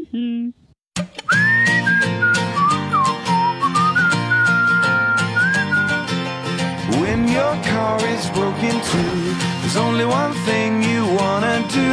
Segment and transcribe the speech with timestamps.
[0.00, 0.50] Mm-hmm.
[7.00, 11.92] When your car is broken too, there's only one thing you wanna do.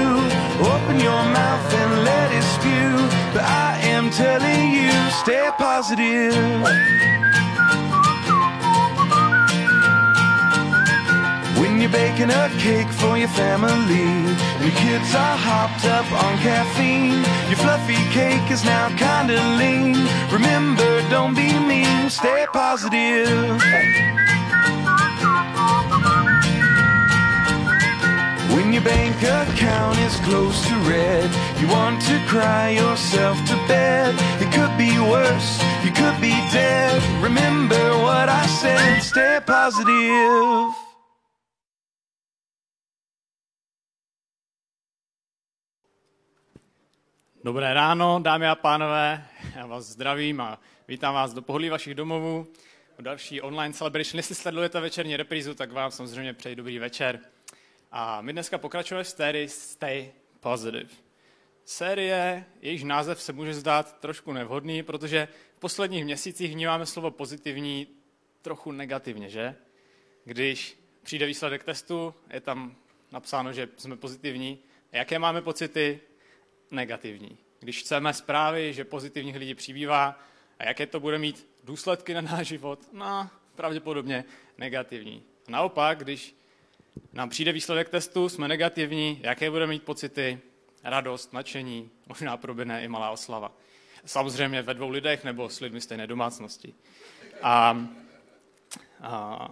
[0.64, 2.96] Open your mouth and let it spew.
[3.34, 6.34] But I am telling you, stay positive.
[11.60, 14.08] When you're baking a cake for your family,
[14.56, 17.24] and your kids are hopped up on caffeine.
[17.50, 19.96] Your fluffy cake is now kinda lean.
[20.32, 23.62] Remember, don't be mean, stay positive.
[28.54, 34.16] When your bank account is close to red, you want to cry yourself to bed.
[34.44, 35.50] It could be worse,
[35.84, 37.02] you could be dead.
[37.22, 40.87] Remember what I said, stay positive.
[47.48, 52.48] Dobré ráno, dámy a pánové, já vás zdravím a vítám vás do pohodlí vašich domovů.
[53.00, 54.20] O další online celebration.
[54.20, 57.20] Jestli sledujete večerní reprízu, tak vám samozřejmě přeji dobrý večer.
[57.92, 60.90] A my dneska pokračujeme v sérii Stay Positive.
[61.66, 67.88] Série, jejíž název se může zdát trošku nevhodný, protože v posledních měsících vnímáme slovo pozitivní
[68.42, 69.56] trochu negativně, že?
[70.26, 72.76] Když přijde výsledek testu, je tam
[73.12, 74.60] napsáno, že jsme pozitivní.
[74.92, 76.00] A jaké máme pocity?
[76.72, 77.38] Negativní.
[77.60, 80.20] Když chceme zprávy, že pozitivních lidí přibývá,
[80.60, 82.80] a jaké to bude mít důsledky na náš život?
[82.94, 84.26] No, pravděpodobně
[84.58, 85.24] negativní.
[85.48, 86.36] Naopak, když
[87.14, 90.40] nám přijde výsledek testu, jsme negativní, jaké budeme mít pocity?
[90.84, 93.52] Radost, nadšení, možná proběhne i malá oslava.
[94.06, 96.74] Samozřejmě ve dvou lidech nebo s lidmi stejné domácnosti.
[97.42, 97.88] A,
[99.02, 99.48] a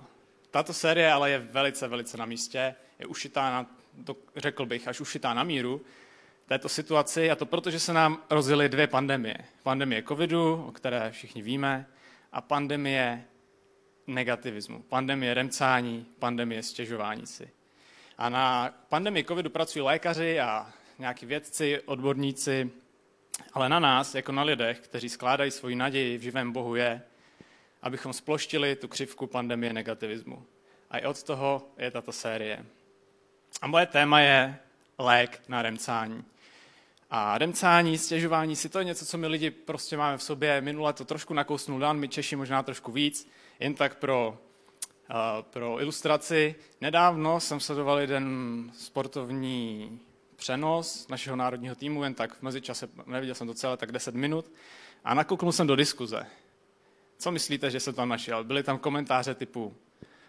[0.51, 3.65] tato série ale je velice, velice na místě, je ušitá na,
[4.03, 5.81] to řekl bych, až ušitá na míru
[6.47, 9.37] této situaci a to proto, že se nám rozjeli dvě pandemie.
[9.63, 11.87] Pandemie covidu, o které všichni víme,
[12.31, 13.25] a pandemie
[14.07, 17.49] negativismu, pandemie remcání, pandemie stěžování si.
[18.17, 22.71] A na pandemii covidu pracují lékaři a nějaký vědci, odborníci,
[23.53, 27.01] ale na nás, jako na lidech, kteří skládají svoji naději v živém Bohu, je,
[27.81, 30.45] abychom sploštili tu křivku pandemie negativismu.
[30.89, 32.65] A i od toho je tato série.
[33.61, 34.57] A moje téma je
[34.97, 36.23] lék na remcání.
[37.09, 40.61] A remcání, stěžování si, to je něco, co my lidi prostě máme v sobě.
[40.61, 43.29] Minule to trošku nakousnul Dan, my Češi možná trošku víc,
[43.59, 44.39] jen tak pro,
[45.09, 46.55] uh, pro ilustraci.
[46.81, 48.25] Nedávno jsem sledoval jeden
[48.77, 49.99] sportovní
[50.35, 54.51] přenos našeho národního týmu, jen tak v mezičase, neviděl jsem to celé, tak 10 minut,
[55.03, 56.25] a nakouknul jsem do diskuze.
[57.17, 58.43] Co myslíte, že se tam našel?
[58.43, 59.73] Byly tam komentáře typu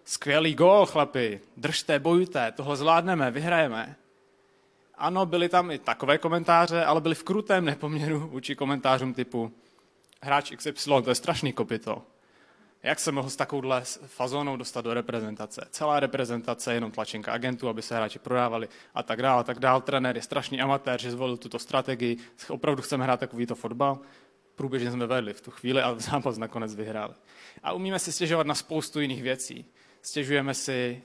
[0.05, 3.97] skvělý gól, chlapi, držte, bojujte, tohle zvládneme, vyhrajeme.
[4.99, 9.53] Ano, byly tam i takové komentáře, ale byly v krutém nepoměru vůči komentářům typu
[10.23, 12.03] hráč XY, to je strašný kopito.
[12.83, 15.67] Jak se mohl s takovouhle fazónou dostat do reprezentace?
[15.71, 19.59] Celá reprezentace je jenom tlačenka agentů, aby se hráči prodávali a tak dále, a tak
[19.59, 19.83] dále.
[19.83, 22.17] Trenér je strašný amatér, že zvolil tuto strategii.
[22.49, 23.99] Opravdu chceme hrát takovýto fotbal.
[24.55, 27.15] Průběžně jsme vedli v tu chvíli a zápas nakonec vyhráli.
[27.63, 29.65] A umíme si stěžovat na spoustu jiných věcí.
[30.03, 31.03] Stěžujeme si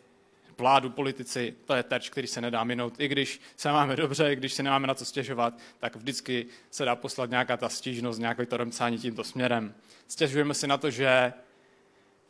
[0.57, 2.99] vládu, politici, to je terč, který se nedá minout.
[2.99, 6.85] I když se máme dobře, i když se nemáme na co stěžovat, tak vždycky se
[6.85, 9.73] dá poslat nějaká ta stížnost, nějaké to remcání tímto směrem.
[10.07, 11.33] Stěžujeme si na to, že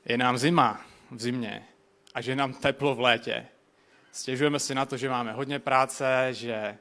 [0.06, 0.82] je nám zima
[1.12, 1.64] v zimě
[2.14, 3.46] a že je nám teplo v létě.
[4.12, 6.78] Stěžujeme si na to, že máme hodně práce, že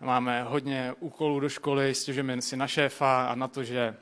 [0.00, 3.94] máme hodně úkolů do školy, stěžujeme si na šéfa a na to, že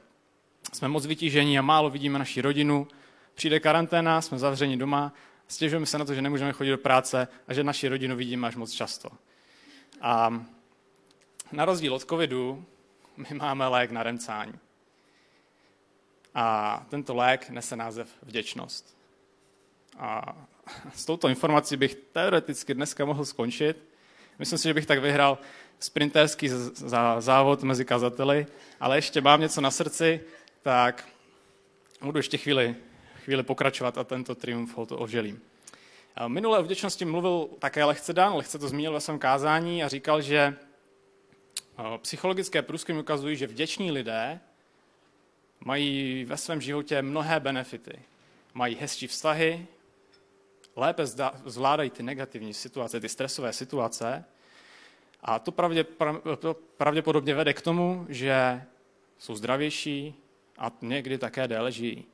[0.73, 2.89] jsme moc vytížení a málo vidíme naši rodinu.
[3.35, 5.13] Přijde karanténa, jsme zavřeni doma
[5.49, 8.57] Stěžujeme se na to, že nemůžeme chodit do práce a že naši rodinu vidíme až
[8.57, 9.09] moc často.
[10.01, 10.45] A
[11.53, 12.65] na rozdíl od covidu,
[13.17, 14.59] my máme lék na remcání.
[16.35, 18.97] A tento lék nese název vděčnost.
[19.99, 20.37] A
[20.95, 23.89] s touto informací bych teoreticky dneska mohl skončit.
[24.39, 25.39] Myslím si, že bych tak vyhrál
[25.79, 26.51] sprinterský
[27.19, 28.47] závod mezi kazateli,
[28.81, 30.21] ale ještě mám něco na srdci,
[30.63, 31.09] tak
[32.03, 32.77] budu ještě chvíli
[33.25, 35.43] chvíli pokračovat a tento triumf ho to oželím.
[36.29, 40.23] Minule o vděčnosti mluvil také lehce Dan, lehce to zmínil ve svém kázání a říkal,
[40.23, 40.57] že
[41.99, 44.41] psychologické průzkumy ukazují, že vděční lidé
[45.61, 48.03] mají ve svém životě mnohé benefity.
[48.55, 49.67] Mají hezčí vztahy,
[50.77, 51.07] lépe
[51.45, 54.25] zvládají ty negativní situace, ty stresové situace
[55.23, 55.53] a to,
[56.77, 58.63] pravděpodobně vede k tomu, že
[59.19, 60.15] jsou zdravější
[60.59, 62.05] a někdy také déle žijí.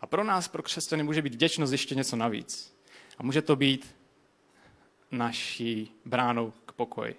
[0.00, 2.78] A pro nás, pro křesťany, může být vděčnost ještě něco navíc.
[3.18, 3.96] A může to být
[5.10, 7.14] naší bránou k pokoji.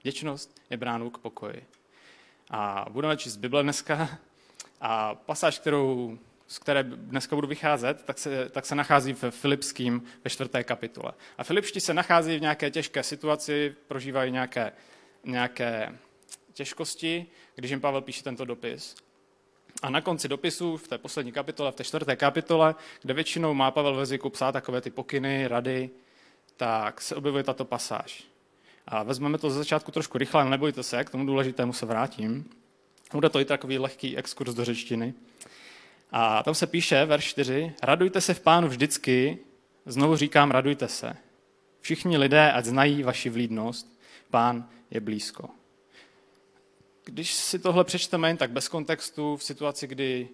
[0.00, 1.66] Vděčnost je bránou k pokoji.
[2.50, 4.18] A budeme číst Bible dneska.
[4.80, 10.02] A pasáž, kterou, z které dneska budu vycházet, tak se, tak se nachází v Filipským
[10.24, 11.12] ve čtvrté kapitole.
[11.38, 14.72] A Filipští se nachází v nějaké těžké situaci, prožívají nějaké,
[15.24, 15.98] nějaké
[16.52, 18.94] těžkosti, když jim Pavel píše tento dopis.
[19.82, 23.70] A na konci dopisu, v té poslední kapitole, v té čtvrté kapitole, kde většinou má
[23.70, 25.90] Pavel ve zvyku psát takové ty pokyny, rady,
[26.56, 28.24] tak se objevuje tato pasáž.
[28.86, 32.50] A vezmeme to ze začátku trošku rychle, ale nebojte se, k tomu důležitému se vrátím.
[33.12, 35.14] Bude to i takový lehký exkurs do řečtiny.
[36.10, 39.38] A tam se píše, verš 4, radujte se v pánu vždycky,
[39.86, 41.16] znovu říkám, radujte se.
[41.80, 44.00] Všichni lidé, ať znají vaši vlídnost,
[44.30, 45.48] pán je blízko.
[47.08, 50.28] Když si tohle přečteme jen tak bez kontextu, v situaci, kdy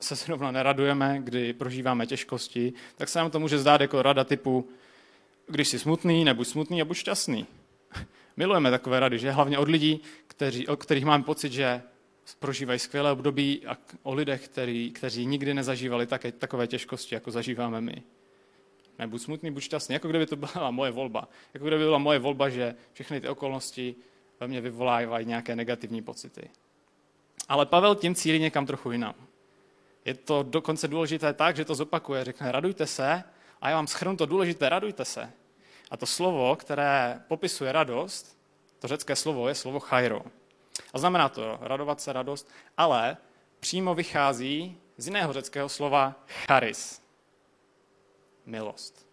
[0.00, 4.68] se zrovna neradujeme, kdy prožíváme těžkosti, tak se nám to může zdát jako rada typu,
[5.46, 7.46] když jsi smutný, nebuď smutný a buď šťastný.
[8.36, 11.82] Milujeme takové rady, že hlavně od lidí, kteří, o kterých máme pocit, že
[12.38, 17.80] prožívají skvělé období a o lidech, který, kteří nikdy nezažívali také, takové těžkosti, jako zažíváme
[17.80, 18.02] my.
[18.98, 21.28] Nebuď smutný, buď šťastný, jako kdyby to byla moje volba.
[21.54, 23.94] Jako kdyby byla moje volba, že všechny ty okolnosti
[24.40, 26.50] ve mně vyvolávají nějaké negativní pocity.
[27.48, 29.14] Ale Pavel tím cílí někam trochu jinam.
[30.04, 33.24] Je to dokonce důležité tak, že to zopakuje, řekne, radujte se,
[33.60, 35.32] a já vám schrnu to důležité, radujte se.
[35.90, 38.38] A to slovo, které popisuje radost,
[38.78, 40.22] to řecké slovo je slovo chairo.
[40.92, 43.16] A znamená to radovat se, radost, ale
[43.60, 47.02] přímo vychází z jiného řeckého slova charis.
[48.46, 49.07] Milost.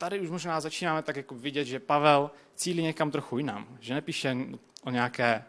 [0.00, 3.78] Tady už možná začínáme tak jako vidět, že Pavel cílí někam trochu jinam.
[3.80, 4.36] Že nepíše
[4.84, 5.44] o nějaké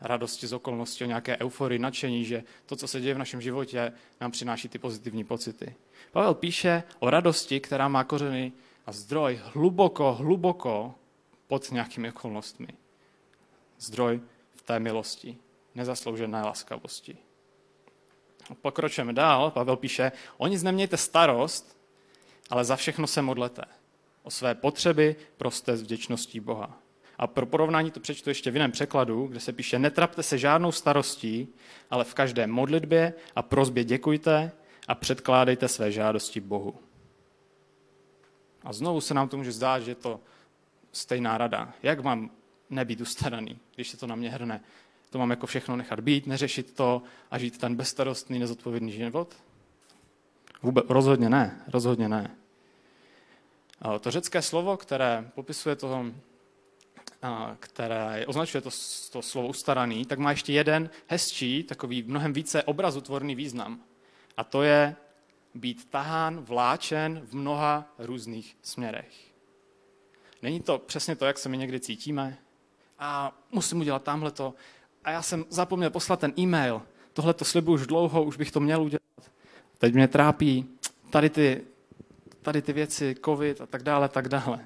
[0.00, 3.92] radosti z okolností, o nějaké euforii, nadšení, že to, co se děje v našem životě,
[4.20, 5.74] nám přináší ty pozitivní pocity.
[6.12, 8.52] Pavel píše o radosti, která má kořeny
[8.86, 10.94] a zdroj hluboko, hluboko
[11.46, 12.68] pod nějakými okolnostmi.
[13.78, 14.20] Zdroj
[14.54, 15.38] v té milosti,
[15.74, 17.18] nezasloužené laskavosti.
[18.62, 21.78] Pokročujeme dál, Pavel píše, o nic nemějte starost,
[22.50, 23.62] ale za všechno se modlete.
[24.22, 26.78] O své potřeby proste s vděčností Boha.
[27.18, 30.72] A pro porovnání to přečtu ještě v jiném překladu, kde se píše, netrapte se žádnou
[30.72, 31.48] starostí,
[31.90, 34.52] ale v každé modlitbě a prozbě děkujte
[34.88, 36.74] a předkládejte své žádosti Bohu.
[38.64, 40.20] A znovu se nám to může zdát, že je to
[40.92, 41.72] stejná rada.
[41.82, 42.30] Jak mám
[42.70, 44.60] nebýt ustaraný, když se to na mě hrne?
[45.10, 49.36] To mám jako všechno nechat být, neřešit to a žít ten bezstarostný, nezodpovědný život?
[50.62, 52.36] Vůbec, rozhodně ne, rozhodně ne.
[54.00, 56.04] To řecké slovo, které popisuje to,
[57.58, 58.70] které označuje to,
[59.12, 63.80] to slovo ustaraný, tak má ještě jeden hezčí, takový mnohem více obrazotvorný význam.
[64.36, 64.96] A to je
[65.54, 69.32] být tahán, vláčen v mnoha různých směrech.
[70.42, 72.38] Není to přesně to, jak se my někdy cítíme?
[72.98, 74.54] A musím udělat tamhle to.
[75.04, 76.82] A já jsem zapomněl poslat ten e-mail.
[77.12, 79.02] Tohle to slibuju už dlouho, už bych to měl udělat.
[79.78, 80.68] Teď mě trápí
[81.10, 81.64] tady ty,
[82.42, 84.64] tady ty věci, covid a tak dále, tak dále.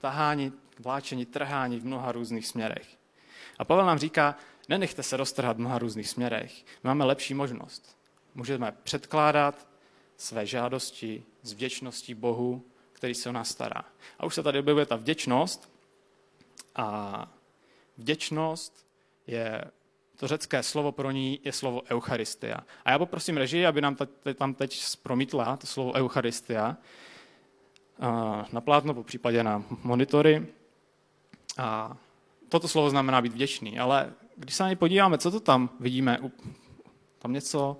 [0.00, 2.88] Tahání, vláčení, trhání v mnoha různých směrech.
[3.58, 4.36] A Pavel nám říká,
[4.68, 6.64] nenechte se roztrhat v mnoha různých směrech.
[6.84, 7.96] Máme lepší možnost.
[8.34, 9.68] Můžeme předkládat
[10.16, 13.84] své žádosti s vděčností Bohu, který se o nás stará.
[14.18, 15.72] A už se tady objevuje ta vděčnost.
[16.76, 17.28] A
[17.98, 18.86] vděčnost
[19.26, 19.64] je,
[20.16, 22.56] to řecké slovo pro ní je slovo Eucharistia.
[22.84, 23.96] A já poprosím režii, aby nám
[24.34, 26.76] tam teď promítla to slovo Eucharistia
[28.52, 30.46] na plátno, po případě na monitory.
[31.58, 31.96] A
[32.48, 36.18] toto slovo znamená být vděčný, ale když se na ně podíváme, co to tam vidíme,
[37.18, 37.76] tam něco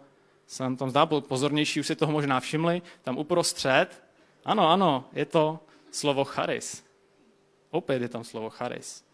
[0.47, 4.05] se nám tam zdá pozornější, už si toho možná všimli, tam uprostřed,
[4.45, 6.85] ano, ano, je to slovo charis.
[7.71, 9.05] Opět je tam slovo charis.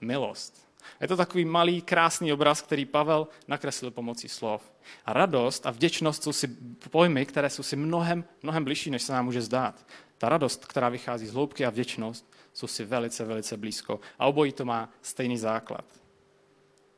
[0.00, 0.68] Milost.
[1.00, 4.72] Je to takový malý, krásný obraz, který Pavel nakreslil pomocí slov.
[5.06, 6.48] A radost a vděčnost jsou si
[6.90, 9.86] pojmy, které jsou si mnohem, mnohem bližší, než se nám může zdát.
[10.22, 14.00] Ta radost, která vychází z hloubky a vděčnost, jsou si velice, velice blízko.
[14.18, 15.84] A obojí to má stejný základ.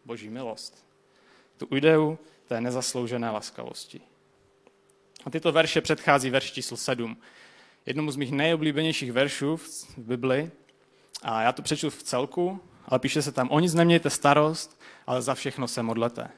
[0.04, 0.86] Boží milost.
[1.56, 4.00] Tu ideu té nezasloužené laskavosti.
[5.24, 7.16] A tyto verše předchází verš číslo 7.
[7.86, 10.50] Jednomu z mých nejoblíbenějších veršů v Bibli.
[11.22, 15.22] A já to přečtu v celku, ale píše se tam, o nic nemějte starost, ale
[15.22, 16.28] za všechno se modlete.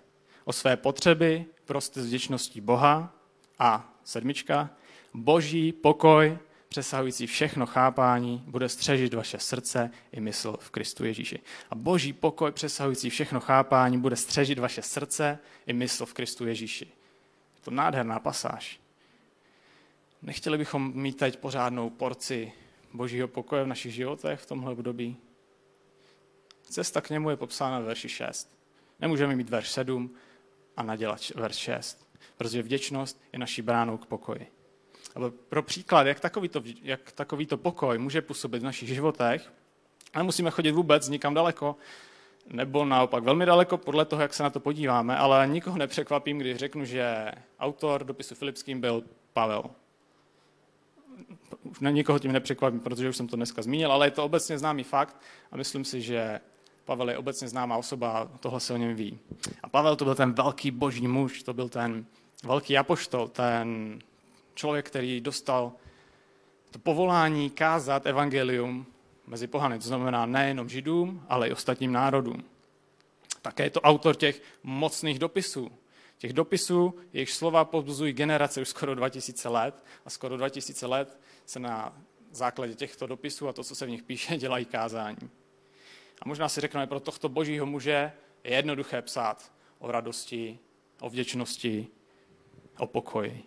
[0.45, 3.15] O své potřeby prostě s vděčností Boha
[3.59, 4.71] a sedmička,
[5.15, 6.39] boží pokoj,
[6.77, 11.41] přesahující všechno chápání, bude střežit vaše srdce i mysl v Kristu Ježíši.
[11.71, 16.85] A boží pokoj přesahující všechno chápání bude střežit vaše srdce i mysl v Kristu Ježíši.
[17.55, 18.81] Je to nádherná pasáž.
[20.23, 22.53] Nechtěli bychom mít teď pořádnou porci
[22.93, 25.17] božího pokoje v našich životech v tomhle období?
[26.63, 28.59] Cesta k němu je popsána v verši 6.
[29.01, 30.15] Nemůžeme mít verš 7
[30.77, 34.56] a nadělat verš 6, protože vděčnost je naší bránou k pokoji.
[35.17, 39.53] Ale pro příklad, jak takovýto, jak takovýto pokoj může působit v našich životech,
[40.17, 41.77] nemusíme chodit vůbec nikam daleko,
[42.51, 46.57] nebo naopak velmi daleko podle toho, jak se na to podíváme, ale nikoho nepřekvapím, když
[46.57, 49.65] řeknu, že autor dopisu Filipským byl Pavel.
[51.81, 55.17] Nikoho tím nepřekvapím, protože už jsem to dneska zmínil, ale je to obecně známý fakt
[55.53, 56.41] a myslím si, že
[56.85, 59.19] Pavel je obecně známá osoba tohle se o něm ví.
[59.63, 62.07] A Pavel to byl ten velký boží muž, to byl ten
[62.45, 63.99] velký apoštol, ten
[64.57, 65.73] člověk, který dostal
[66.71, 68.87] to povolání kázat evangelium
[69.27, 72.45] mezi pohany, to znamená nejenom židům, ale i ostatním národům.
[73.43, 75.71] Také je to autor těch mocných dopisů.
[76.19, 81.59] Těch dopisů, jejich slova povzbuzují generace už skoro 2000 let a skoro 2000 let se
[81.59, 81.97] na
[82.31, 85.31] základě těchto dopisů a to, co se v nich píše, dělají kázání.
[86.23, 88.13] A možná si řekneme, pro tohto božího muže
[88.45, 90.59] je jednoduché psát o radosti,
[91.01, 91.87] o vděčnosti,
[92.79, 93.45] o pokoji.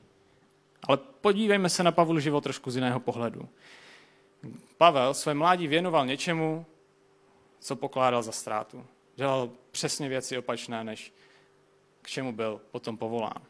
[0.83, 3.49] Ale podívejme se na Pavlu život trošku z jiného pohledu.
[4.77, 6.65] Pavel své mládí věnoval něčemu,
[7.59, 8.85] co pokládal za ztrátu.
[9.15, 11.13] Dělal přesně věci opačné, než
[12.01, 13.41] k čemu byl potom povolán.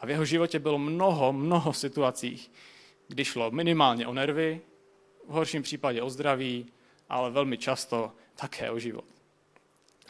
[0.00, 2.50] A v jeho životě bylo mnoho, mnoho situací,
[3.08, 4.60] kdy šlo minimálně o nervy,
[5.28, 6.66] v horším případě o zdraví,
[7.08, 9.04] ale velmi často také o život.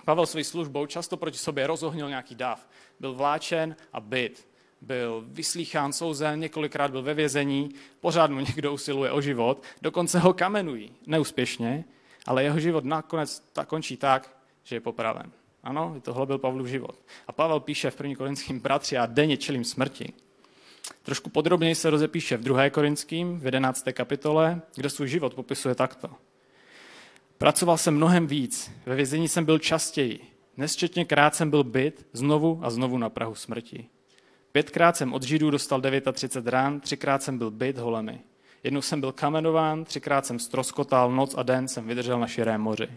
[0.04, 2.68] Pavel svou službou často proti sobě rozohnil nějaký dáv.
[3.00, 4.48] Byl vláčen a byt.
[4.84, 10.32] Byl vyslýchán souzen, několikrát byl ve vězení, pořád mu někdo usiluje o život, dokonce ho
[10.32, 10.92] kamenují.
[11.06, 11.84] Neúspěšně,
[12.26, 15.32] ale jeho život nakonec tak končí tak, že je popraven.
[15.62, 16.98] Ano, tohle byl Pavlův život.
[17.26, 18.16] A Pavel píše v 1.
[18.16, 20.12] korinským bratři a denně čelím smrti.
[21.02, 22.70] Trošku podrobněji se rozepíše v 2.
[22.70, 23.84] korinským, v 11.
[23.92, 26.10] kapitole, kde svůj život popisuje takto.
[27.38, 30.20] Pracoval jsem mnohem víc, ve vězení jsem byl častěji,
[30.56, 33.88] nesčetně krát jsem byl byt, znovu a znovu na Prahu smrti.
[34.56, 35.82] Pětkrát jsem od Židů dostal
[36.12, 38.20] 39 rán, třikrát jsem byl byt holemi.
[38.62, 42.88] Jednou jsem byl kamenován, třikrát jsem stroskotal, noc a den jsem vydržel na širém moři.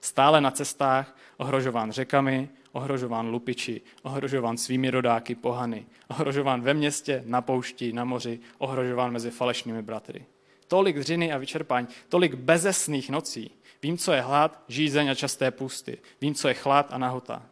[0.00, 7.42] Stále na cestách, ohrožován řekami, ohrožován lupiči, ohrožován svými rodáky pohany, ohrožován ve městě, na
[7.42, 10.24] poušti, na moři, ohrožován mezi falešnými bratry.
[10.68, 13.50] Tolik dřiny a vyčerpání, tolik bezesných nocí,
[13.82, 15.98] Vím, co je hlad, žízeň a časté pusty.
[16.20, 17.49] Vím, co je chlad a nahota.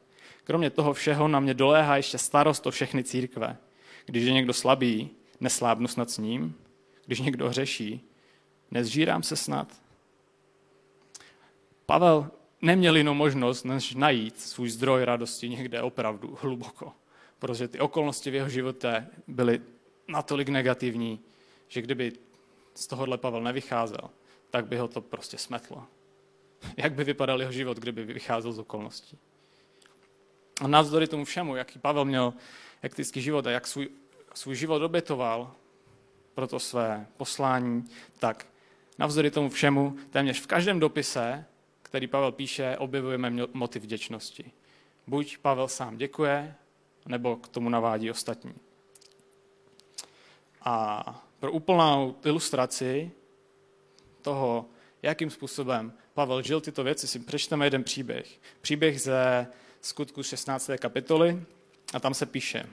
[0.49, 3.57] Kromě toho všeho na mě doléhá ještě starost o všechny církve.
[4.07, 6.55] Když je někdo slabý, neslábnu snad s ním.
[7.07, 8.01] Když někdo hřeší,
[8.71, 9.83] nezžírám se snad.
[11.87, 12.31] Pavel
[12.63, 16.93] neměl jinou možnost, než najít svůj zdroj radosti někde opravdu hluboko.
[17.39, 19.61] Protože ty okolnosti v jeho životě byly
[20.09, 21.21] natolik negativní,
[21.69, 22.13] že kdyby
[22.75, 24.11] z tohohle Pavel nevycházel,
[24.51, 25.87] tak by ho to prostě smetlo.
[26.77, 29.19] jak by vypadal jeho život, kdyby vycházel z okolností.
[30.61, 32.35] A navzdory tomu všemu, jaký Pavel měl
[32.83, 33.89] hektický život a jak svůj,
[34.35, 35.55] svůj život obětoval
[36.35, 37.85] pro to své poslání,
[38.19, 38.47] tak
[38.99, 41.45] navzdory tomu všemu, téměř v každém dopise,
[41.83, 44.53] který Pavel píše, objevujeme motiv vděčnosti.
[45.07, 46.55] Buď Pavel sám děkuje,
[47.07, 48.55] nebo k tomu navádí ostatní.
[50.63, 53.11] A pro úplnou ilustraci
[54.23, 54.67] toho,
[55.03, 58.41] jakým způsobem Pavel žil tyto věci, si přečteme jeden příběh.
[58.61, 59.47] Příběh ze
[59.81, 60.71] skutku 16.
[60.79, 61.43] kapitoly
[61.95, 62.67] a tam se píše.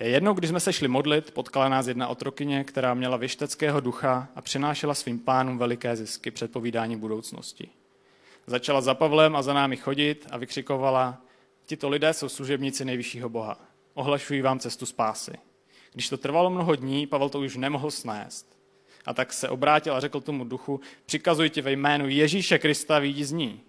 [0.00, 4.40] Jednou, když jsme se šli modlit, potkala nás jedna otrokyně, která měla věšteckého ducha a
[4.40, 7.68] přinášela svým pánům veliké zisky před povídání budoucnosti.
[8.46, 11.22] Začala za Pavlem a za námi chodit a vykřikovala,
[11.66, 13.60] tito lidé jsou služebníci nejvyššího Boha.
[13.94, 15.32] Ohlašují vám cestu spásy.
[15.92, 18.56] Když to trvalo mnoho dní, Pavel to už nemohl snést.
[19.06, 23.24] A tak se obrátil a řekl tomu duchu, přikazuji ti ve jménu Ježíše Krista, výjdi
[23.24, 23.60] z ní.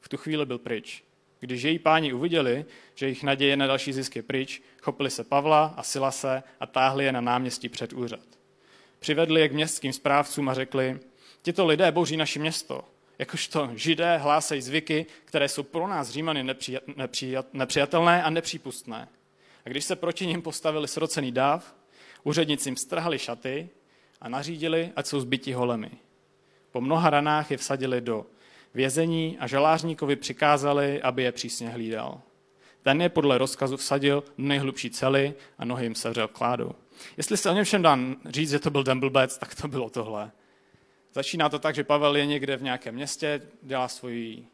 [0.00, 1.04] V tu chvíli byl pryč.
[1.42, 5.74] Když její páni uviděli, že jejich naděje na další zisk je pryč, chopili se Pavla
[5.76, 8.20] a Silase a táhli je na náměstí před úřad.
[8.98, 11.00] Přivedli je k městským správcům a řekli,
[11.42, 12.84] tito lidé bouří naše město,
[13.18, 19.08] jakožto židé hlásají zvyky, které jsou pro nás římany nepřijat, nepřijat, nepřijatelné a nepřípustné.
[19.64, 21.74] A když se proti ním postavili srocený dáv,
[22.22, 23.68] úředníci jim strhali šaty
[24.20, 25.90] a nařídili, ať jsou zbyti holemi.
[26.70, 28.26] Po mnoha ranách je vsadili do
[28.74, 32.20] vězení a žalářníkovi přikázali, aby je přísně hlídal.
[32.82, 36.72] Ten je podle rozkazu vsadil do nejhlubší cely a nohy jim sevřel kládou.
[37.16, 39.90] Jestli se o něm všem dá říct, že to byl den blbec, tak to bylo
[39.90, 40.30] tohle.
[41.14, 44.46] Začíná to tak, že Pavel je někde v nějakém městě, dělá svoji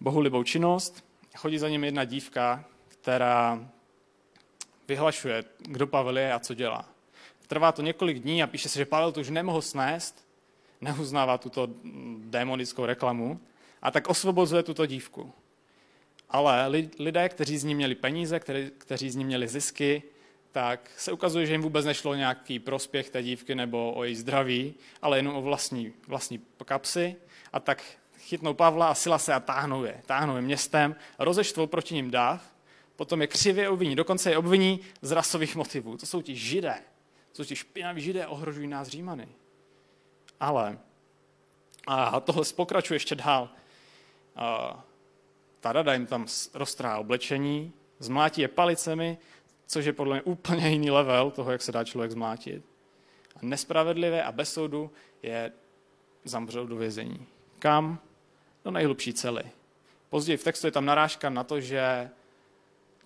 [0.00, 1.04] bohulibou činnost,
[1.36, 3.68] chodí za ním jedna dívka, která
[4.88, 6.88] vyhlašuje, kdo Pavel je a co dělá.
[7.46, 10.27] Trvá to několik dní a píše se, že Pavel to už nemohl snést,
[10.80, 11.68] neuznává tuto
[12.18, 13.40] démonickou reklamu
[13.82, 15.32] a tak osvobozuje tuto dívku.
[16.30, 16.66] Ale
[16.98, 20.02] lidé, kteří z ní měli peníze, kteří, kteří z ní měli zisky,
[20.52, 24.74] tak se ukazuje, že jim vůbec nešlo nějaký prospěch té dívky nebo o její zdraví,
[25.02, 27.16] ale jenom o vlastní, vlastní kapsy.
[27.52, 27.82] A tak
[28.18, 30.00] chytnou Pavla a Sila se a táhnou je.
[30.06, 32.54] Táhnou je městem, rozeštvou proti ním dáv,
[32.96, 35.96] potom je křivě obviní, dokonce je obviní z rasových motivů.
[35.96, 36.74] To jsou ti židé.
[37.32, 39.28] To jsou ti špinaví židé, ohrožují nás Římany.
[40.40, 40.78] Ale,
[41.86, 43.48] a tohle pokračuje ještě dál,
[44.36, 44.84] a,
[45.60, 49.18] ta rada jim tam roztrhá oblečení, zmlátí je palicemi,
[49.66, 52.62] což je podle mě úplně jiný level toho, jak se dá člověk zmlátit.
[53.36, 54.90] A nespravedlivé a bez soudu
[55.22, 55.52] je
[56.24, 57.26] zamřel do vězení.
[57.58, 57.98] Kam?
[58.64, 59.42] Do nejhlubší cely.
[60.10, 62.10] Později v textu je tam narážka na to, že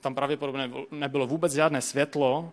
[0.01, 2.53] tam pravděpodobně nebylo vůbec žádné světlo,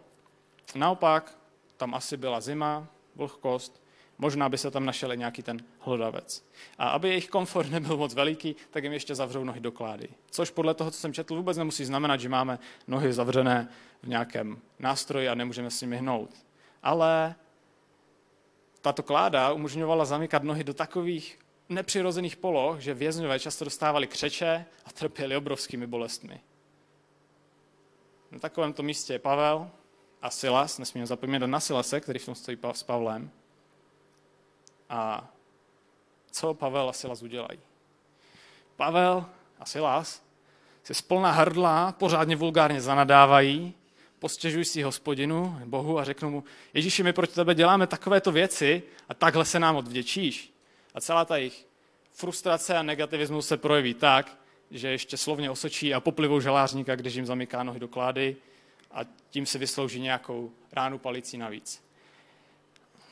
[0.76, 1.38] naopak
[1.78, 3.82] tam asi byla zima, vlhkost,
[4.20, 6.46] možná by se tam našel nějaký ten hlodavec.
[6.78, 10.10] A aby jejich komfort nebyl moc veliký, tak jim ještě zavřou nohy do klády.
[10.32, 13.70] Což podle toho, co jsem četl, vůbec nemusí znamenat, že máme nohy zavřené
[14.04, 16.30] v nějakém nástroji a nemůžeme s nimi hnout.
[16.84, 17.36] Ale
[18.82, 24.92] tato kláda umožňovala zamykat nohy do takových nepřirozených poloh, že vězňové často dostávali křeče a
[24.92, 26.40] trpěli obrovskými bolestmi.
[28.32, 29.70] Na takovémto místě je Pavel
[30.22, 33.32] a Silas, nesmíme zapomínat na Silase, který v tom stojí s Pavlem.
[34.90, 35.28] A
[36.32, 37.60] co Pavel a Silas udělají?
[38.76, 39.26] Pavel
[39.60, 40.24] a Silas
[40.84, 43.74] si splná hrdla pořádně vulgárně zanadávají,
[44.20, 46.44] postěžují si hospodinu, Bohu a řeknou mu,
[46.74, 50.54] Ježíši, my proti tebe děláme takovéto věci a takhle se nám odvděčíš.
[50.94, 51.68] A celá ta jejich
[52.12, 54.38] frustrace a negativismus se projeví tak,
[54.72, 58.36] že ještě slovně osočí a poplivou žalářníka, když jim zamyká nohy do klády
[58.92, 61.84] a tím si vyslouží nějakou ránu palicí navíc.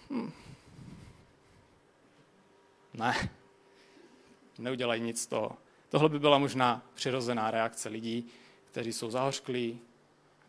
[0.09, 0.46] Hm.
[2.97, 3.29] Ne,
[4.57, 5.57] neudělají nic z toho.
[5.89, 8.27] Tohle by byla možná přirozená reakce lidí,
[8.65, 9.79] kteří jsou zahořklí,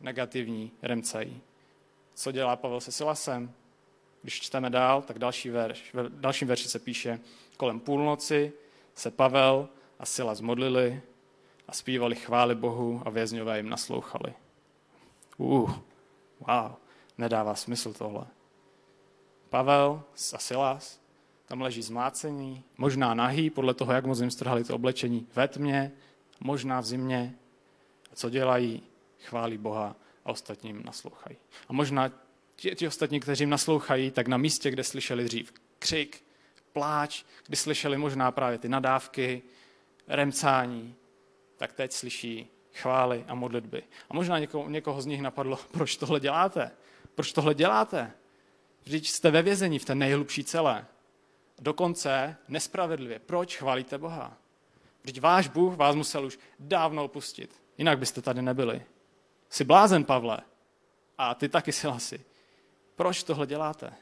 [0.00, 1.40] negativní, remcají.
[2.14, 3.52] Co dělá Pavel se Silasem?
[4.22, 7.20] Když čteme dál, tak další verš, v dalším verši se píše,
[7.56, 8.52] kolem půlnoci
[8.94, 11.02] se Pavel a Silas modlili
[11.68, 14.34] a zpívali chvály Bohu a vězňové jim naslouchali.
[15.36, 15.74] Uh,
[16.40, 16.72] wow,
[17.18, 18.26] nedává smysl tohle.
[19.50, 20.02] Pavel
[20.34, 21.00] a Silas
[21.48, 25.92] tam leží zmácení, možná nahý, podle toho, jak moc jim strhali to oblečení ve tmě,
[26.40, 27.34] možná v zimě.
[28.12, 28.82] A co dělají?
[29.20, 31.36] Chválí Boha a ostatním naslouchají.
[31.68, 32.12] A možná
[32.56, 36.24] ti, ti ostatní, kteří jim naslouchají, tak na místě, kde slyšeli dřív křik,
[36.72, 39.42] pláč, kdy slyšeli možná právě ty nadávky,
[40.08, 40.94] remcání,
[41.56, 43.82] tak teď slyší chvály a modlitby.
[44.10, 46.70] A možná někoho, někoho z nich napadlo, proč tohle děláte?
[47.14, 48.12] Proč tohle děláte?
[48.84, 50.86] Vždyť jste ve vězení v té nejhlubší celé
[51.60, 53.18] dokonce nespravedlivě.
[53.18, 54.36] Proč chválíte Boha?
[55.02, 57.62] Vždyť váš Bůh vás musel už dávno opustit.
[57.78, 58.82] Jinak byste tady nebyli.
[59.48, 60.38] Jsi blázen, Pavle.
[61.18, 62.24] A ty taky Silasi.
[62.96, 63.92] Proč tohle děláte?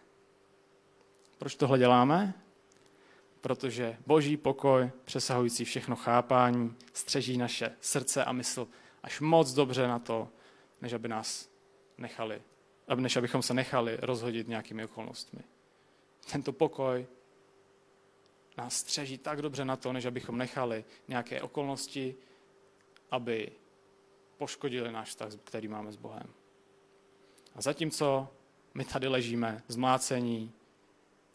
[1.38, 2.34] Proč tohle děláme?
[3.40, 8.68] Protože boží pokoj, přesahující všechno chápání, střeží naše srdce a mysl
[9.02, 10.28] až moc dobře na to,
[10.80, 11.48] než aby nás
[11.98, 12.42] nechali,
[12.96, 15.40] než abychom se nechali rozhodit nějakými okolnostmi.
[16.32, 17.06] Tento pokoj
[18.56, 22.14] nás střeží tak dobře na to, než abychom nechali nějaké okolnosti,
[23.10, 23.52] aby
[24.38, 26.26] poškodili náš vztah, který máme s Bohem.
[27.54, 28.28] A zatímco
[28.74, 30.52] my tady ležíme zmlácení,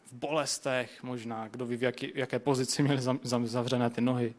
[0.06, 3.02] v bolestech možná, kdo ví, v, jaký, v jaké pozici měli
[3.42, 4.34] zavřené ty nohy,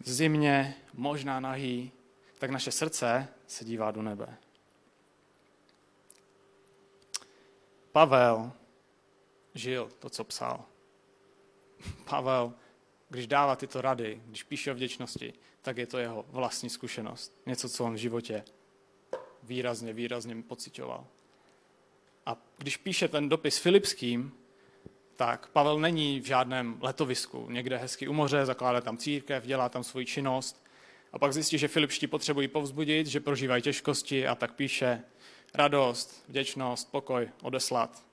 [0.00, 1.92] v zimě, možná nahý,
[2.38, 4.36] tak naše srdce se dívá do nebe.
[7.92, 8.52] Pavel
[9.54, 10.64] žil to, co psal.
[12.04, 12.52] Pavel,
[13.08, 17.40] když dává tyto rady, když píše o vděčnosti, tak je to jeho vlastní zkušenost.
[17.46, 18.44] Něco, co on v životě
[19.42, 21.06] výrazně, výrazně pocitoval.
[22.26, 24.32] A když píše ten dopis Filipským,
[25.16, 29.84] tak Pavel není v žádném letovisku, někde hezky u moře, zakládá tam církev, dělá tam
[29.84, 30.66] svoji činnost
[31.12, 35.02] a pak zjistí, že Filipští potřebují povzbudit, že prožívají těžkosti a tak píše
[35.54, 38.06] radost, vděčnost, pokoj odeslat.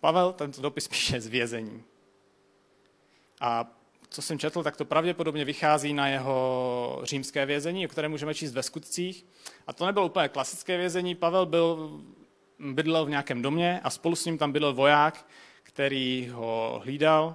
[0.00, 1.84] Pavel tento dopis píše z vězení.
[3.40, 3.76] A
[4.08, 8.52] co jsem četl, tak to pravděpodobně vychází na jeho římské vězení, o kterém můžeme číst
[8.52, 9.26] ve skutcích.
[9.66, 11.14] A to nebylo úplně klasické vězení.
[11.14, 12.00] Pavel byl,
[12.58, 15.26] bydlel v nějakém domě a spolu s ním tam bydlel voják,
[15.62, 17.34] který ho hlídal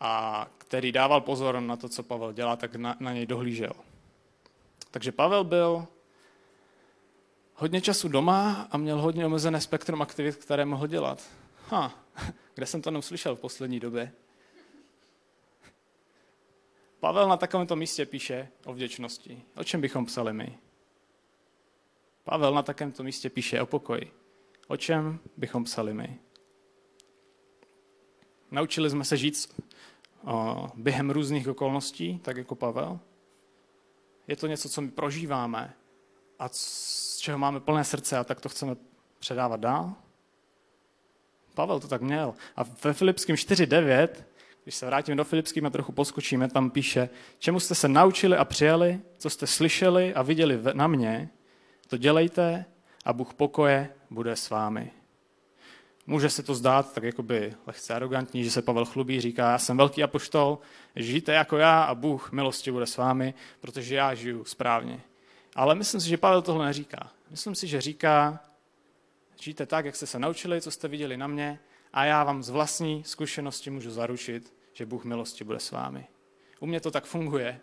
[0.00, 3.72] a který dával pozor na to, co Pavel dělá, tak na, na něj dohlížel.
[4.90, 5.86] Takže Pavel byl
[7.54, 11.22] hodně času doma a měl hodně omezené spektrum aktivit, které mohl dělat.
[11.68, 12.04] Ha,
[12.54, 14.12] kde jsem to neuslyšel v poslední době?
[17.04, 19.42] Pavel na takovémto místě píše o vděčnosti.
[19.56, 20.58] O čem bychom psali my?
[22.24, 24.12] Pavel na takovémto místě píše o pokoji.
[24.68, 26.18] O čem bychom psali my?
[28.50, 29.62] Naučili jsme se žít
[30.74, 33.00] během různých okolností, tak jako Pavel.
[34.26, 35.74] Je to něco, co my prožíváme
[36.38, 38.76] a z čeho máme plné srdce a tak to chceme
[39.18, 39.94] předávat dál?
[41.54, 42.34] Pavel to tak měl.
[42.56, 44.08] A ve Filipském 4.9,
[44.64, 48.44] když se vrátíme do Filipským a trochu poskočíme, tam píše, čemu jste se naučili a
[48.44, 51.28] přijali, co jste slyšeli a viděli na mě,
[51.88, 52.64] to dělejte
[53.04, 54.90] a Bůh pokoje bude s vámi.
[56.06, 59.76] Může se to zdát tak jakoby lehce arrogantní, že se Pavel chlubí, říká, já jsem
[59.76, 60.58] velký apoštol,
[60.96, 65.00] žijte jako já a Bůh milosti bude s vámi, protože já žiju správně.
[65.54, 67.10] Ale myslím si, že Pavel tohle neříká.
[67.30, 68.40] Myslím si, že říká,
[69.40, 71.60] žijte tak, jak jste se naučili, co jste viděli na mě
[71.92, 76.06] a já vám z vlastní zkušenosti můžu zaručit, že Bůh milosti bude s vámi.
[76.60, 77.60] U mě to tak funguje.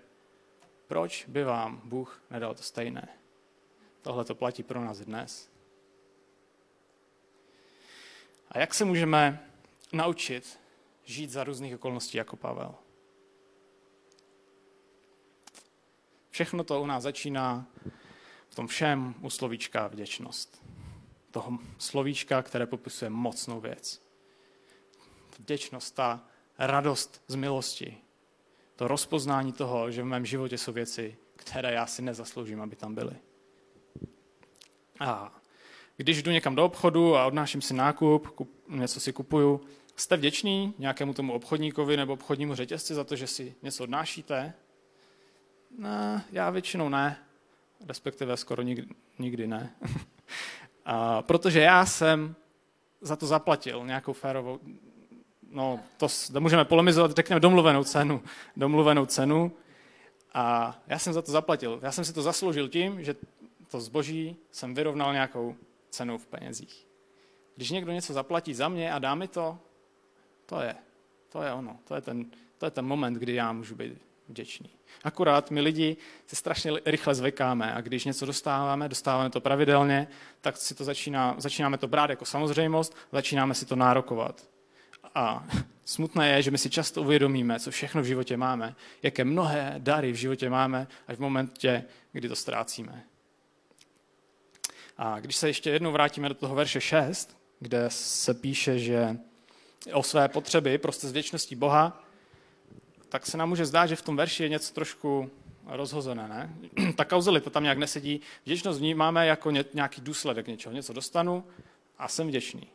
[0.87, 3.07] Proč by vám Bůh nedal to stejné?
[4.01, 5.51] Tohle to platí pro nás dnes.
[8.49, 9.51] A jak se můžeme
[9.93, 10.59] naučit
[11.03, 12.75] žít za různých okolností jako Pavel?
[16.29, 17.67] Všechno to u nás začíná
[18.49, 20.60] v tom všem u slovíčka vděčnost.
[21.31, 24.01] Toho slovíčka, které popisuje mocnou věc.
[25.39, 26.23] Vděčnost, ta
[26.59, 27.97] radost z milosti.
[28.75, 32.95] To rozpoznání toho, že v mém životě jsou věci, které já si nezasloužím, aby tam
[32.95, 33.15] byly.
[34.99, 35.41] A
[35.97, 39.61] když jdu někam do obchodu a odnáším si nákup, kup, něco si kupuju,
[39.95, 44.53] jste vděčný nějakému tomu obchodníkovi nebo obchodnímu řetězci za to, že si něco odnášíte?
[45.77, 47.17] Ne, já většinou ne,
[47.87, 48.87] respektive skoro nikdy,
[49.19, 49.75] nikdy ne.
[51.21, 52.35] protože já jsem
[53.01, 54.59] za to zaplatil nějakou férovou,
[55.51, 56.07] no to,
[56.39, 58.21] můžeme polemizovat, řekněme domluvenou cenu,
[58.57, 59.51] domluvenou cenu
[60.33, 61.79] a já jsem za to zaplatil.
[61.81, 63.15] Já jsem si to zasloužil tím, že
[63.71, 65.55] to zboží jsem vyrovnal nějakou
[65.89, 66.87] cenou v penězích.
[67.55, 69.57] Když někdo něco zaplatí za mě a dá mi to,
[70.45, 70.75] to je,
[71.29, 71.79] to je ono.
[71.83, 72.25] To je ten,
[72.57, 74.69] to je ten moment, kdy já můžu být vděčný.
[75.03, 80.07] Akurát my lidi se strašně rychle zvykáme a když něco dostáváme, dostáváme to pravidelně,
[80.41, 84.47] tak si to začíná, začínáme to brát jako samozřejmost, začínáme si to nárokovat.
[85.15, 85.47] A
[85.85, 90.11] smutné je, že my si často uvědomíme, co všechno v životě máme, jaké mnohé dary
[90.11, 93.03] v životě máme až v momentě, kdy to ztrácíme.
[94.97, 99.17] A když se ještě jednou vrátíme do toho verše 6, kde se píše, že
[99.93, 102.03] o své potřeby prostě z věčností Boha,
[103.11, 105.29] tak se nám může zdát, že v tom verši je něco trošku
[105.65, 106.27] rozhozené.
[106.27, 106.55] Ne?
[106.95, 108.21] Ta kauzalita tam nějak nesedí.
[108.45, 110.75] Vděčnost vnímáme jako nějaký důsledek něčeho.
[110.75, 111.43] Něco dostanu
[111.97, 112.67] a jsem vděčný.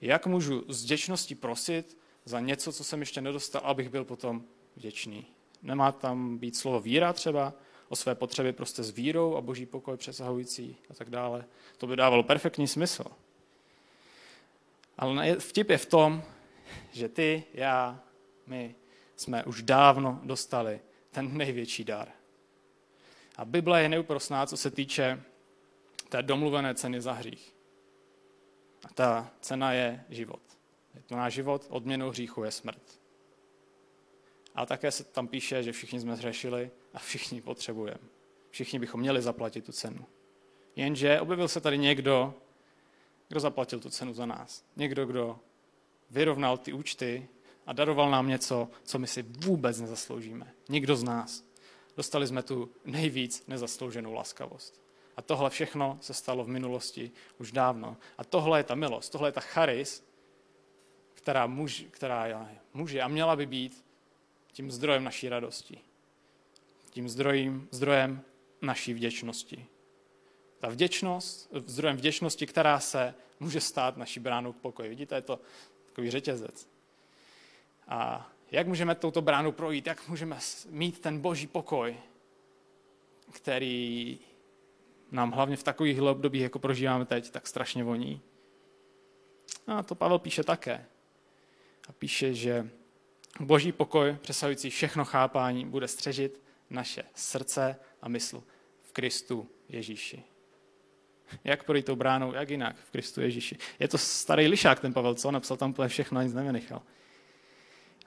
[0.00, 4.42] Jak můžu z vděčnosti prosit za něco, co jsem ještě nedostal, abych byl potom
[4.76, 5.26] vděčný?
[5.62, 7.52] Nemá tam být slovo víra třeba,
[7.88, 11.44] o své potřeby prostě s vírou a boží pokoj přesahující a tak dále.
[11.78, 13.04] To by dávalo perfektní smysl.
[14.98, 16.22] Ale vtip je v tom,
[16.92, 18.00] že ty, já,
[18.46, 18.74] my
[19.22, 20.80] jsme už dávno dostali
[21.10, 22.08] ten největší dar.
[23.36, 25.22] A Bible je neúprosná, co se týče
[26.08, 27.54] té domluvené ceny za hřích.
[28.84, 30.42] A ta cena je život.
[30.94, 33.00] Je to náš život, odměnou hříchu je smrt.
[34.54, 38.08] A také se tam píše, že všichni jsme zřešili a všichni potřebujeme.
[38.50, 40.06] Všichni bychom měli zaplatit tu cenu.
[40.76, 42.34] Jenže objevil se tady někdo,
[43.28, 44.64] kdo zaplatil tu cenu za nás.
[44.76, 45.38] Někdo, kdo
[46.10, 47.28] vyrovnal ty účty
[47.66, 50.54] a daroval nám něco, co my si vůbec nezasloužíme.
[50.68, 51.44] Nikdo z nás.
[51.96, 54.82] Dostali jsme tu nejvíc nezaslouženou laskavost.
[55.16, 57.96] A tohle všechno se stalo v minulosti už dávno.
[58.18, 60.04] A tohle je ta milost, tohle je ta charis,
[61.14, 63.84] která, muž, která může a měla by být
[64.52, 65.78] tím zdrojem naší radosti.
[66.90, 68.22] Tím zdrojem, zdrojem
[68.62, 69.66] naší vděčnosti.
[70.58, 74.88] Ta vděčnost, zdrojem vděčnosti, která se může stát naší bránou k pokoji.
[74.88, 75.40] Vidíte, je to
[75.86, 76.71] takový řetězec.
[77.88, 79.86] A jak můžeme touto bránu projít?
[79.86, 81.96] Jak můžeme mít ten boží pokoj,
[83.32, 84.18] který
[85.10, 88.20] nám hlavně v takových obdobích, jako prožíváme teď, tak strašně voní?
[89.66, 90.86] A to Pavel píše také.
[91.88, 92.70] A píše, že
[93.40, 98.42] boží pokoj, přesahující všechno chápání, bude střežit naše srdce a mysl
[98.82, 100.22] v Kristu Ježíši.
[101.44, 103.58] Jak projít tou bránou, jak jinak v Kristu Ježíši.
[103.78, 105.30] Je to starý lišák ten Pavel, co?
[105.30, 106.82] Napsal tam úplně všechno nic nevynechal.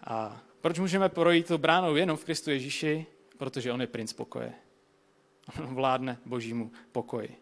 [0.05, 3.05] A proč můžeme projít tou bránou jenom v Kristu Ježíši?
[3.37, 4.53] Protože on je princ pokoje.
[5.63, 7.37] On vládne božímu pokoji.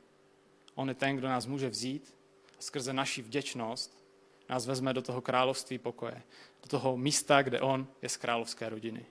[0.76, 2.16] On je ten, kdo nás může vzít
[2.60, 4.04] a skrze naši vděčnost
[4.50, 6.22] nás vezme do toho království pokoje.
[6.62, 9.06] Do toho místa, kde on je z královské rodiny.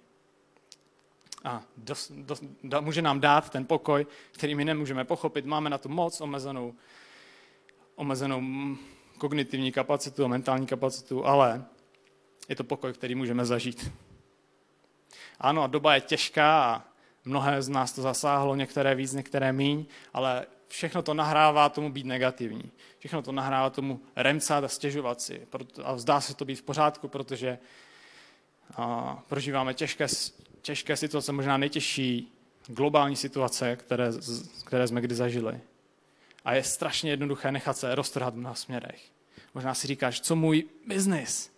[1.44, 5.46] a dos, dos, da, může nám dát ten pokoj, který my nemůžeme pochopit.
[5.46, 6.74] Máme na to moc omezenou,
[7.94, 8.42] omezenou
[9.18, 11.64] kognitivní kapacitu a mentální kapacitu, ale
[12.52, 13.92] je to pokoj, který můžeme zažít.
[15.40, 16.84] Ano, doba je těžká a
[17.24, 22.06] mnohé z nás to zasáhlo, některé víc, některé míň, ale všechno to nahrává tomu být
[22.06, 22.70] negativní.
[22.98, 25.46] Všechno to nahrává tomu remcat a stěžovat si.
[25.84, 27.58] A zdá se to být v pořádku, protože
[29.26, 30.06] prožíváme těžké,
[30.62, 32.32] těžké situace, možná nejtěžší
[32.66, 34.10] globální situace, které,
[34.64, 35.60] které jsme kdy zažili.
[36.44, 39.02] A je strašně jednoduché nechat se roztrhat v mnoha směrech.
[39.54, 41.51] Možná si říkáš, co můj biznis?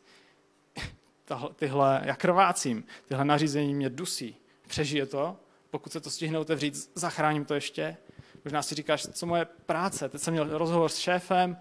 [1.56, 4.36] Tyhle, jak krvácím, tyhle nařízení mě dusí.
[4.66, 5.36] Přežije to?
[5.70, 7.96] Pokud se to stihne otevřít, zachráním to ještě?
[8.44, 10.08] Možná si říkáš, co moje práce?
[10.08, 11.56] Teď jsem měl rozhovor s šéfem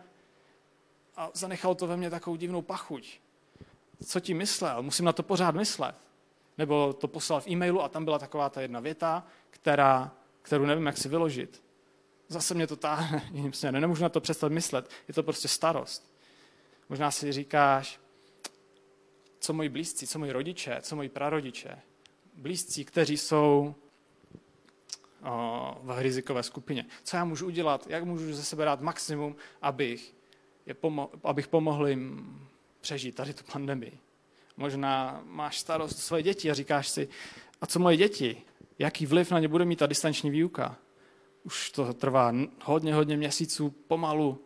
[1.15, 3.19] a zanechal to ve mně takovou divnou pachuť.
[4.05, 4.83] Co ti myslel?
[4.83, 5.95] Musím na to pořád myslet.
[6.57, 10.85] Nebo to poslal v e-mailu a tam byla taková ta jedna věta, která, kterou nevím,
[10.85, 11.63] jak si vyložit.
[12.27, 13.81] Zase mě to táhne jiným směrem.
[13.81, 14.89] Nemůžu na to přestat myslet.
[15.07, 16.13] Je to prostě starost.
[16.89, 17.99] Možná si říkáš,
[19.43, 21.79] co moji blízcí, co moji rodiče, co moji prarodiče.
[22.33, 23.75] Blízcí, kteří jsou
[25.81, 26.85] v rizikové skupině.
[27.03, 27.87] Co já můžu udělat?
[27.89, 30.15] Jak můžu ze sebe dát maximum, abych,
[30.65, 32.39] je pomo- abych pomohl jim
[32.81, 33.99] přežít tady tu pandemii?
[34.57, 37.07] Možná máš starost o svoje děti a říkáš si,
[37.61, 38.41] a co moje děti?
[38.79, 40.77] Jaký vliv na ně bude mít ta distanční výuka?
[41.43, 44.39] Už to trvá hodně, hodně měsíců, pomalu,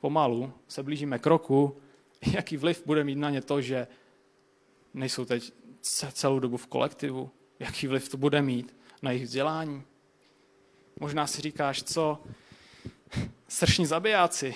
[0.00, 1.80] pomalu se blížíme k roku.
[2.32, 3.86] Jaký vliv bude mít na ně to, že
[4.94, 5.52] nejsou teď
[6.12, 7.30] celou dobu v kolektivu?
[7.58, 9.82] Jaký vliv to bude mít na jejich vzdělání?
[11.00, 12.22] Možná si říkáš, co
[13.48, 14.54] sršní zabijáci.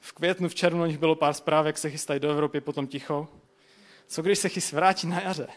[0.00, 3.28] V květnu, v červnu nich bylo pár zpráv, jak se chystají do Evropy, potom ticho.
[4.06, 5.48] Co když se chys vrátí na jaře?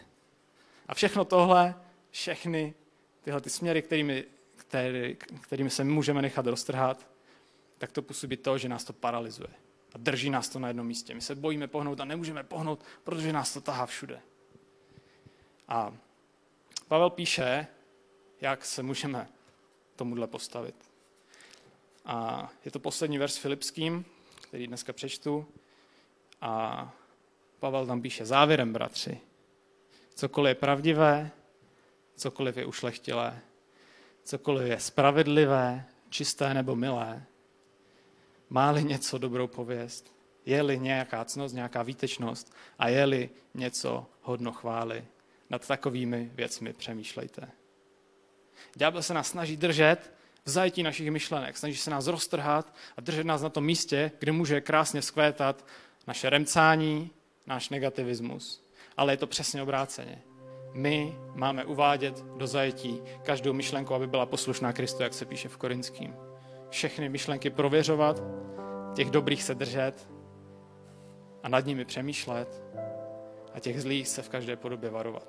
[0.88, 1.74] A všechno tohle,
[2.10, 2.74] všechny
[3.22, 4.24] tyhle ty směry, kterými,
[4.56, 7.08] který, kterými se můžeme nechat roztrhat,
[7.78, 9.65] tak to působí to, že nás to paralyzuje.
[9.96, 11.14] A drží nás to na jednom místě.
[11.14, 14.20] My se bojíme pohnout a nemůžeme pohnout, protože nás to tahá všude.
[15.68, 15.96] A
[16.88, 17.66] Pavel píše,
[18.40, 19.28] jak se můžeme
[19.96, 20.74] tomuhle postavit.
[22.04, 24.04] A je to poslední verš Filipským,
[24.40, 25.46] který dneska přečtu.
[26.40, 26.92] A
[27.58, 29.20] Pavel tam píše závěrem, bratři.
[30.14, 31.30] Cokoliv je pravdivé,
[32.16, 33.40] cokoliv je ušlechtilé,
[34.22, 37.26] cokoliv je spravedlivé, čisté nebo milé,
[38.50, 40.14] má-li něco dobrou pověst,
[40.46, 45.04] je-li nějaká cnost, nějaká výtečnost a je-li něco hodno chvály,
[45.50, 47.48] nad takovými věcmi přemýšlejte.
[48.74, 50.12] Ďábel se nás snaží držet
[50.44, 54.32] v zajetí našich myšlenek, snaží se nás roztrhat a držet nás na tom místě, kde
[54.32, 55.66] může krásně skvétat
[56.06, 57.10] naše remcání,
[57.46, 58.66] náš negativismus.
[58.96, 60.22] Ale je to přesně obráceně.
[60.72, 65.56] My máme uvádět do zajetí každou myšlenku, aby byla poslušná Kristu, jak se píše v
[65.56, 66.25] Korinským.
[66.70, 68.22] Všechny myšlenky prověřovat,
[68.94, 70.08] těch dobrých se držet
[71.42, 72.62] a nad nimi přemýšlet
[73.54, 75.28] a těch zlých se v každé podobě varovat.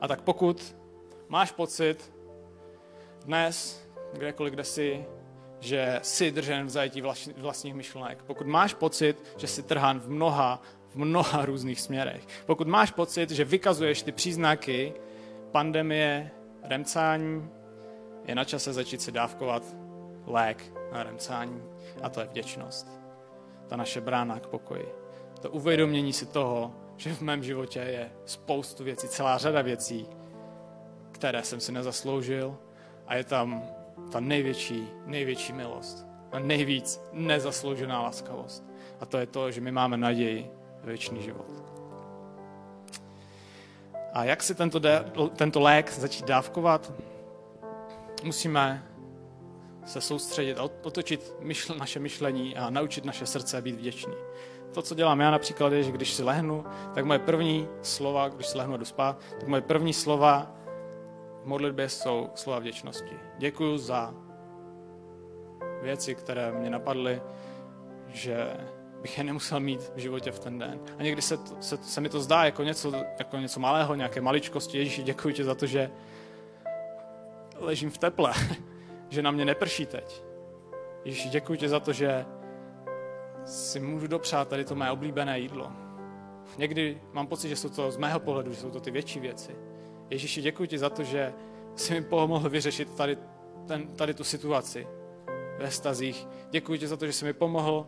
[0.00, 0.76] A tak pokud
[1.28, 2.12] máš pocit
[3.24, 5.04] dnes, kdekoliv, kde jsi,
[5.60, 7.02] že jsi držen v zajetí
[7.36, 12.68] vlastních myšlenek, pokud máš pocit, že jsi trhán v mnoha, v mnoha různých směrech, pokud
[12.68, 14.94] máš pocit, že vykazuješ ty příznaky
[15.50, 16.30] pandemie,
[16.62, 17.50] remcání,
[18.24, 19.62] je na čase začít si dávkovat
[20.26, 21.62] lék na remcání
[22.02, 23.00] a to je vděčnost.
[23.68, 24.88] Ta naše brána k pokoji.
[25.40, 30.06] To uvědomění si toho, že v mém životě je spoustu věcí, celá řada věcí,
[31.12, 32.56] které jsem si nezasloužil
[33.06, 33.62] a je tam
[34.12, 38.64] ta největší, největší milost a nejvíc nezasloužená laskavost.
[39.00, 40.50] A to je to, že my máme naději
[40.84, 41.46] věčný život.
[44.12, 45.04] A jak si tento, de,
[45.36, 46.92] tento lék začít dávkovat?
[48.22, 48.86] Musíme
[49.84, 54.14] se soustředit a otočit myšl, naše myšlení a naučit naše srdce být vděční.
[54.72, 58.46] To, co dělám já například, je, že když si lehnu, tak moje první slova, když
[58.46, 60.54] si lehnu a jdu spát, tak moje první slova
[61.42, 63.16] v modlitbě jsou slova vděčnosti.
[63.38, 64.14] Děkuji za
[65.82, 67.22] věci, které mě napadly,
[68.08, 68.56] že
[69.02, 70.80] bych je nemusel mít v životě v ten den.
[70.98, 74.20] A někdy se, to, se, se mi to zdá jako něco, jako něco malého, nějaké
[74.20, 74.78] maličkosti.
[74.78, 75.90] Ježíši, děkuji ti za to, že
[77.60, 78.32] ležím v teple,
[79.08, 80.24] že na mě neprší teď.
[81.04, 82.26] Ježíši, děkuji ti za to, že
[83.44, 85.72] si můžu dopřát tady to mé oblíbené jídlo.
[86.58, 89.56] Někdy mám pocit, že jsou to z mého pohledu, že jsou to ty větší věci.
[90.10, 91.32] Ježíši, děkuji ti za to, že
[91.74, 93.18] jsi mi pomohl vyřešit tady,
[93.66, 94.86] ten, tady tu situaci
[95.58, 96.26] ve stazích.
[96.50, 97.86] Děkuji ti za to, že jsi mi pomohl,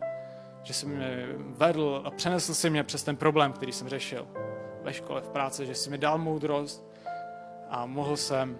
[0.63, 4.27] že jsi mě vedl a přenesl si mě přes ten problém, který jsem řešil.
[4.83, 6.85] ve škole, v práci, že jsi mi dal moudrost
[7.69, 8.57] a mohl jsem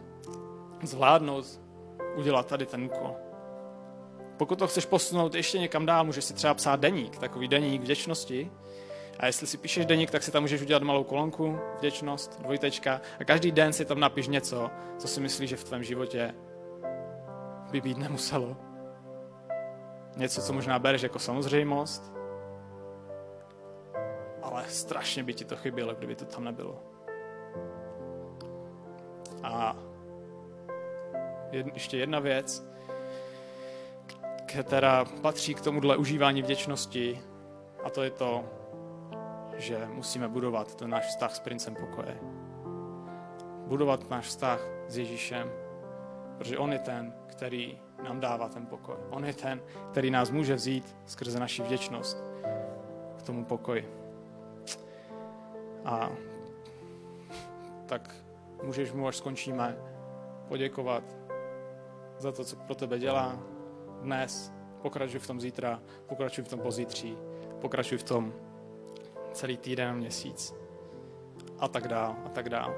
[0.88, 1.62] zvládnout
[2.15, 3.15] udělat tady ten úkol.
[4.38, 8.52] Pokud to chceš posunout ještě někam dál, můžeš si třeba psát deník, takový deník vděčnosti.
[9.19, 13.02] A jestli si píšeš deník, tak si tam můžeš udělat malou kolonku, vděčnost, dvojtečka.
[13.19, 16.34] A každý den si tam napiš něco, co si myslíš, že v tvém životě
[17.72, 18.58] by být nemuselo.
[20.17, 22.13] Něco, co možná bereš jako samozřejmost,
[24.41, 26.82] ale strašně by ti to chybělo, kdyby to tam nebylo.
[29.43, 29.76] A
[31.54, 32.68] ještě jedna věc,
[34.46, 37.22] která patří k tomuhle užívání vděčnosti,
[37.84, 38.44] a to je to,
[39.58, 42.18] že musíme budovat ten náš vztah s princem pokoje.
[43.68, 45.52] Budovat náš vztah s Ježíšem,
[46.38, 48.96] protože on je ten, který nám dává ten pokoj.
[49.10, 49.62] On je ten,
[49.92, 52.18] který nás může vzít skrze naši vděčnost
[53.18, 53.89] k tomu pokoji.
[55.86, 56.12] A
[57.86, 58.16] tak
[58.63, 59.78] můžeš mu, až skončíme,
[60.48, 61.04] poděkovat
[62.19, 63.39] za to, co pro tebe dělá
[64.02, 67.17] dnes, pokračuj v tom zítra, pokračuj v tom pozítří,
[67.62, 68.34] pokračuj v tom
[69.34, 70.56] celý týden měsíc
[71.60, 72.76] a tak dál a tak dál.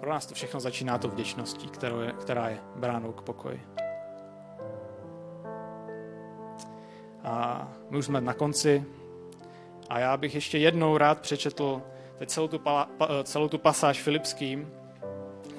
[0.00, 3.62] Pro nás to všechno začíná to vděčností, kterou je, která je bránou k pokoji.
[7.24, 8.84] A my už jsme na konci
[9.88, 11.82] a já bych ještě jednou rád přečetl
[12.18, 14.72] teď celou tu, pa, pa, celou tu pasáž Filipským,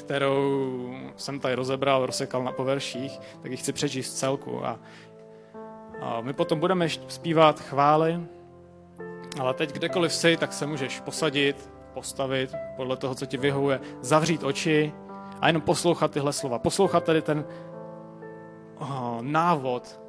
[0.09, 4.65] kterou jsem tady rozebral, rozsekal na poverších, tak ji chci přečíst celku.
[4.65, 4.79] A,
[6.01, 8.19] a my potom budeme zpívat chvály,
[9.39, 14.43] ale teď kdekoliv jsi, tak se můžeš posadit, postavit podle toho, co ti vyhovuje, zavřít
[14.43, 14.93] oči
[15.41, 16.59] a jenom poslouchat tyhle slova.
[16.59, 17.45] Poslouchat tady ten
[18.77, 19.99] oh, návod,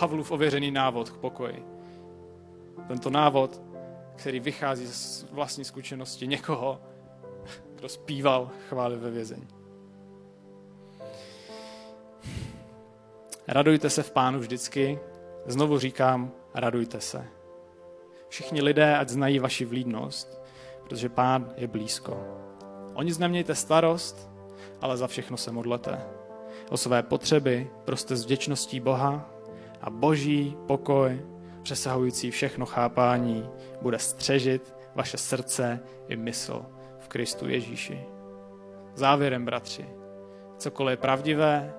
[0.00, 1.64] Pavlův ověřený návod k pokoji.
[2.88, 3.62] Tento návod,
[4.16, 6.80] který vychází z vlastní zkušenosti někoho,
[7.76, 9.48] kdo zpíval chvály ve vězení.
[13.48, 14.98] Radujte se v pánu vždycky.
[15.46, 17.24] Znovu říkám, radujte se.
[18.28, 20.42] Všichni lidé, ať znají vaši vlídnost,
[20.84, 22.24] protože pán je blízko.
[22.94, 24.30] O nic nemějte starost,
[24.80, 26.00] ale za všechno se modlete.
[26.70, 29.30] O své potřeby proste s vděčností Boha
[29.80, 31.22] a boží pokoj,
[31.62, 33.48] přesahující všechno chápání,
[33.82, 36.66] bude střežit vaše srdce i mysl
[37.16, 38.04] Kristu Ježíši.
[38.94, 39.88] Závěrem, bratři,
[40.58, 41.74] cokoliv je pravdivé,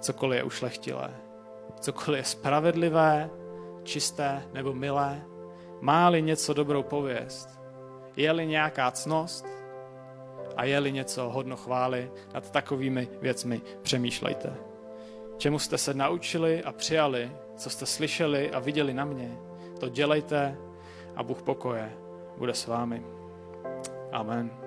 [0.00, 1.10] cokoliv je ušlechtilé,
[1.80, 3.30] cokoliv je spravedlivé,
[3.82, 5.22] čisté nebo milé,
[5.80, 7.60] má-li něco dobrou pověst,
[8.16, 9.46] je-li nějaká cnost
[10.56, 14.54] a je-li něco hodno chvály, nad takovými věcmi přemýšlejte.
[15.36, 19.38] Čemu jste se naučili a přijali, co jste slyšeli a viděli na mě,
[19.80, 20.56] to dělejte
[21.16, 21.92] a Bůh pokoje
[22.38, 23.15] bude s vámi.
[24.12, 24.65] 阿门。